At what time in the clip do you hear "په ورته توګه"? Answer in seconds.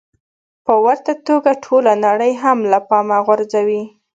0.65-1.51